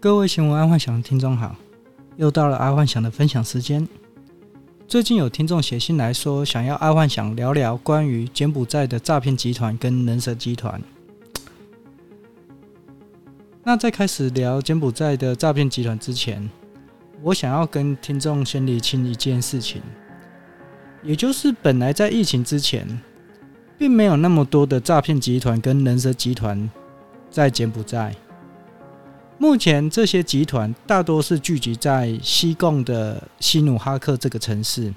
[0.00, 1.56] 各位新闻爱幻想的听众好，
[2.14, 3.86] 又到了爱幻想的分享时间。
[4.86, 10.80] 最近有听众写信来说，想要爱幻想聊聊关于柬埔寨的诈骗集团跟人蛇集团。
[13.64, 16.48] 那在开始聊柬埔寨的诈骗集团之前，
[17.20, 19.82] 我想要跟听众先理清一件事情，
[21.02, 22.86] 也就是本来在疫情之前，
[23.76, 26.70] 并没有那么多的诈骗集团跟人蛇集团
[27.32, 28.14] 在柬埔寨。
[29.40, 34.92] 目前这些集团大多是聚集在西贡的西努哈克这个城市，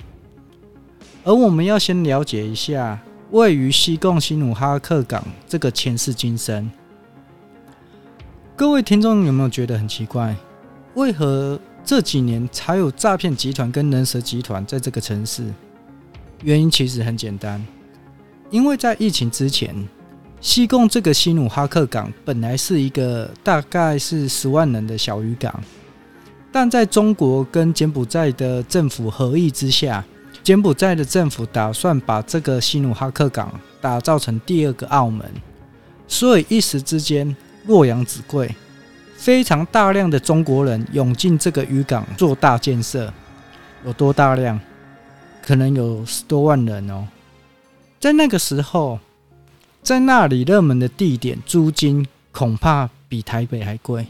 [1.24, 3.00] 而我们要先了解一下
[3.30, 6.72] 位于西贡西努哈克港这个前世今生。
[8.56, 10.36] 各位听众有没有觉得很奇怪？
[10.96, 15.54] 为何这几年才有诈骗集团跟人蛇集团在这个城市？
[16.42, 17.64] 原因其实很简单，
[18.50, 19.76] 因为在疫情之前。
[20.42, 25.64] 西贡这个西努哈克港本来是一个大概是十万人的小渔港，
[26.52, 30.04] 但在中国跟柬埔寨的政府合议之下，
[30.42, 35.24] 柬埔寨的政府打算把这个西努哈克港打造成第二个澳门，
[36.08, 37.36] 所以一时之间
[37.68, 38.50] 洛阳纸贵，
[39.16, 43.14] 非常大量的中国人涌进这个渔港做大建设，
[43.86, 44.60] 有多大量？
[45.46, 47.08] 可能有十多万人哦，
[48.00, 49.00] 在那个时候。
[49.82, 54.06] 在那里热门的地点，租金恐怕比台北还贵。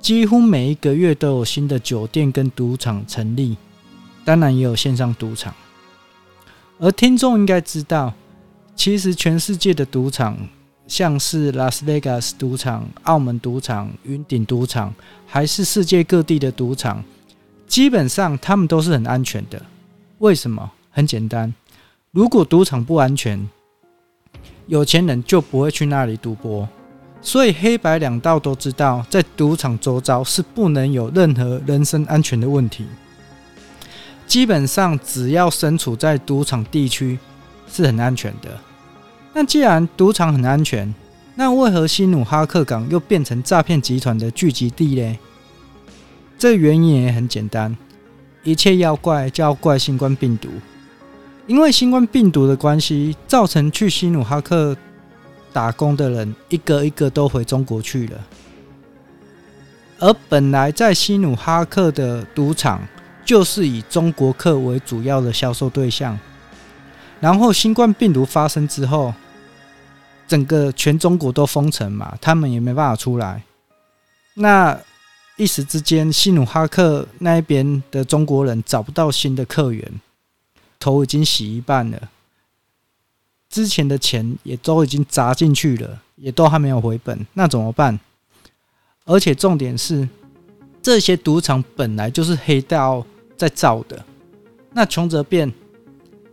[0.00, 3.56] 几乎每一个月都有新的酒店跟赌场成立，
[4.24, 5.54] 当然也有线上赌场。
[6.78, 8.12] 而听众应该知道，
[8.76, 10.36] 其实全世界的赌场，
[10.86, 14.94] 像是拉斯维加斯赌场、澳门赌场、云顶赌场，
[15.26, 17.02] 还是世界各地的赌场，
[17.66, 19.62] 基本上他们都是很安全的。
[20.18, 20.70] 为什么？
[20.90, 21.52] 很简单，
[22.12, 23.48] 如果赌场不安全，
[24.66, 26.68] 有钱人就不会去那里赌博，
[27.20, 32.86] 所以黑白两道都知道，在赌场周遭是不能有任何人身安全的问题。
[34.26, 37.18] 基本上，只要身处在赌场地区，
[37.70, 38.58] 是很安全的。
[39.34, 40.94] 那既然赌场很安全，
[41.34, 45.18] 那为何西努哈克港又变成诈骗集团的聚集地呢？
[46.38, 47.76] 这原因也很简单，
[48.42, 50.48] 一切要怪就要怪新冠病毒。
[51.46, 54.74] 因为新冠病毒的关系，造成去西努哈克
[55.52, 58.18] 打工的人一个一个都回中国去了，
[59.98, 62.80] 而本来在西努哈克的赌场
[63.26, 66.18] 就是以中国客为主要的销售对象。
[67.20, 69.12] 然后新冠病毒发生之后，
[70.26, 73.42] 整个全中国都封城嘛，他们也没办法出来。
[74.34, 74.78] 那
[75.36, 79.92] 一时之间，西努哈克那边的中国人找不到新的客源。
[80.84, 82.10] 头已经洗一半了，
[83.48, 87.98] 之前的钱也都已经砸进去了，也都还没有回本，那怎么办？
[89.06, 90.06] 而且重点是，
[90.82, 93.02] 这些赌场本来就是黑道
[93.34, 94.04] 在造的。
[94.74, 95.50] 那穷则变，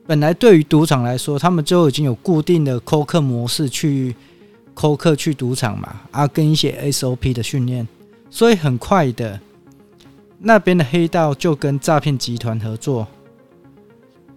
[0.06, 4.13] 本来对于赌场来说，他们就已经有固定的扣客模式去
[4.73, 7.88] 扣客去赌场嘛，啊，跟一些 SOP 的训练，
[8.29, 9.40] 所以很快的，
[10.40, 13.07] 那边的黑道就跟诈骗集团合作。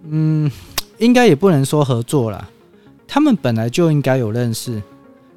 [0.09, 0.51] 嗯，
[0.99, 2.49] 应该也不能说合作啦，
[3.09, 4.83] 他们本来就应该有认识，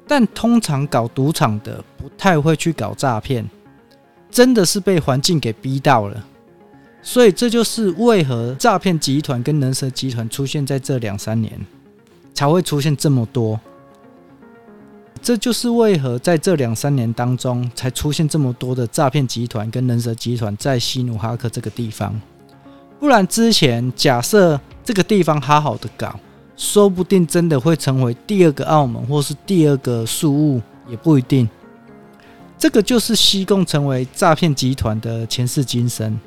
[0.06, 3.48] 但通常搞赌场的不太会去搞诈骗，
[4.30, 6.24] 真的是被环境给逼到了，
[7.00, 11.58] 所以这就是为何诈骗集团跟人蛇集团出现在这两三年
[12.34, 13.58] 才会出现这么多，
[15.22, 22.20] 这就是为何在这两三年当中才出现这么多的诈骗集团跟人蛇集团在西努哈克这个地方。
[23.00, 26.18] 不然之前假设这个地方好好的搞，
[26.56, 31.48] 说不定真的会成为第二个澳门，或是第二个宿雾，也不一定。
[32.58, 36.18] 这个就是西贡成为诈骗集团的前世今生。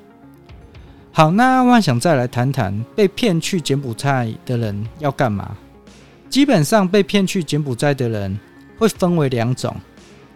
[1.12, 5.58] 好，那我想再来谈谈被骗去柬埔寨的人要干嘛。
[6.30, 8.40] 基本上被骗去柬埔寨的人
[8.78, 9.76] 会分为两种：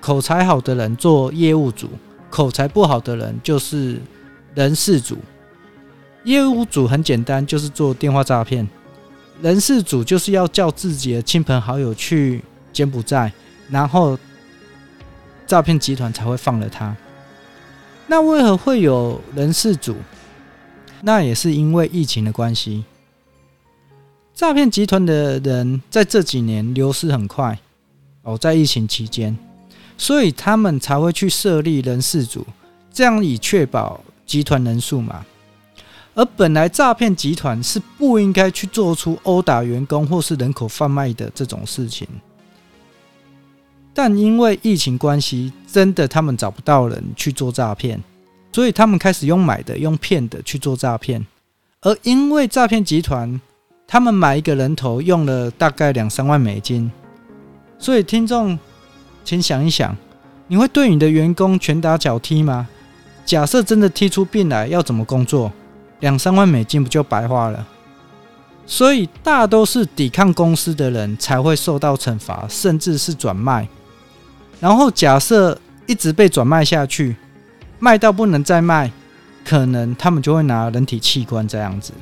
[0.02, 1.88] 口才好的人做业务组，
[2.30, 4.02] 口才不好的人就是
[4.54, 5.18] 人事组。
[6.26, 8.66] 业务组很简单，就是做电话诈骗；
[9.42, 12.44] 人事组就是要叫自己的亲朋好友去
[12.74, 13.32] 柬埔寨，
[13.70, 14.18] 然后
[15.46, 16.96] 诈骗集团才会放了他。
[18.08, 19.96] 那为何会有人事组？
[21.02, 22.84] 那也是因为疫情的关系，
[24.34, 27.60] 诈骗集团的人在这几年流失很快
[28.24, 29.38] 哦，在疫情期间，
[29.96, 32.48] 所以他们才会去设立人事组，
[32.92, 35.24] 这样以确保集团人数嘛。
[36.16, 42.08] 而本来诈骗集团是不应该去做出殴打员工或是人口贩卖的这种事情，
[43.94, 48.02] 但因为疫情关系，真的他们找不到人去做诈骗，
[48.54, 51.26] 所以他们开始用买的、用骗的去做诈骗。
[51.82, 53.40] 而因为诈骗集团，
[53.86, 56.90] 他们买一个人头用了大概两三万美金，
[57.78, 58.58] 所以听众，
[59.26, 59.94] 请想一想，
[60.48, 62.70] 你会对你的员工拳打脚踢吗？
[63.26, 65.52] 假设真的踢出病来，要怎么工作？
[66.00, 67.68] 两三万美金不就白花了？
[68.68, 73.68] 所以大都是抵抗公司的人才会受到惩罚，甚至是转卖。
[74.60, 77.16] 然后假设一直被转卖下去，
[77.78, 78.92] 卖到不能再卖，
[79.44, 81.94] 可能他们就会拿人体器官这样子。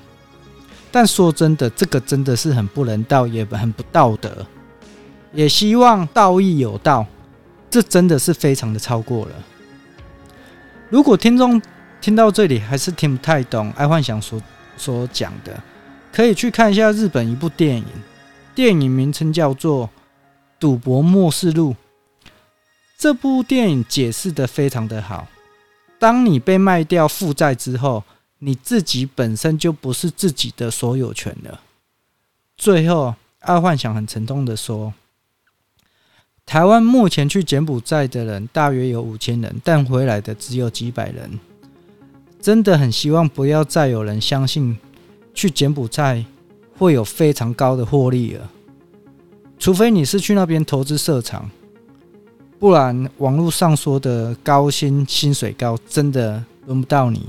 [0.90, 4.46] 但说真的，这个真的是很不人道，也很不道德。
[5.34, 7.06] 也希望道义有道，
[7.70, 9.32] 这真的是非常的超过了。
[10.90, 11.60] 如果听众
[12.04, 14.42] 听到这里还是听不太懂爱幻想所
[14.76, 15.64] 所讲的，
[16.12, 17.86] 可以去看一下日本一部电影，
[18.54, 19.88] 电影名称叫做
[20.60, 21.72] 《赌博末世录》。
[22.98, 25.30] 这部电影解释得非常的好。
[25.98, 28.04] 当你被卖掉负债之后，
[28.40, 31.62] 你自己本身就不是自己的所有权了。
[32.58, 34.94] 最后，爱幻想很沉痛的说
[36.46, 41.40] ：“台湾目前去柬埔寨的人大约有五千人，但回来的只有几百人。
[42.44, 44.78] 真的很希望不要再有人相信
[45.34, 46.26] 去柬埔寨
[46.78, 48.52] 会有非常高的获利了，
[49.58, 51.50] 除非你是去那边投资设厂，
[52.60, 57.28] 不然网络上说的高薪、薪水高，真的轮不到你。”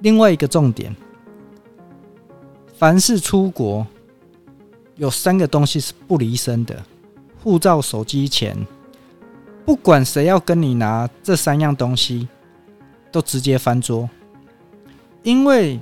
[0.00, 0.94] 另外一个重点，
[2.76, 3.86] 凡是出国，
[4.96, 6.84] 有三个东西是不离身的：
[7.42, 8.54] 护照、手机、钱。
[9.64, 12.28] 不管谁要跟你拿这三样东西，
[13.12, 14.08] 都直接翻桌。
[15.22, 15.78] 因为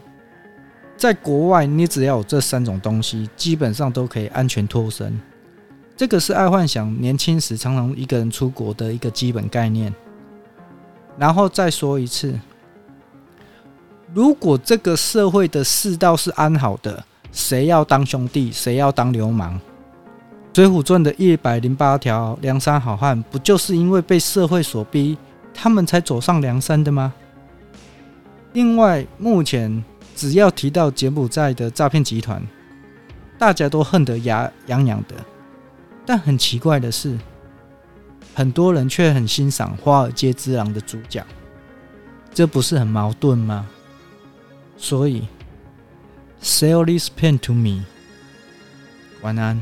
[0.97, 5.19] 在国外，你只要有这三种东西，基本上都可以安全脱身。
[5.97, 9.95] 这个是爱幻想年轻时常常一个人出国的一个基本概念。
[11.17, 12.39] 然后再说一次。
[14.13, 19.55] 如果这个社会的世道是安好的，谁要当兄弟，谁要当流氓？
[20.55, 25.17] 《水浒传》的一百零八条梁山好汉，不就是因为被社会所逼，
[25.55, 27.15] 他们才走上梁山的吗？
[28.53, 29.85] 另外，目前
[30.17, 32.43] 只要提到柬埔寨的诈骗集团，
[33.39, 35.15] 大家都恨得牙痒痒的。
[36.05, 37.17] 但很奇怪的是，
[38.35, 41.25] 很多人却很欣赏《华尔街之狼》的主角，
[42.35, 43.69] 这不是很矛盾吗？
[44.77, 45.29] 所以
[46.43, 47.85] ，sell this pen to me。
[49.23, 49.61] 晚安。